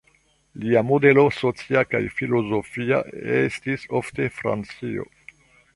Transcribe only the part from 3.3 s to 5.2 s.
estis ofte Francio.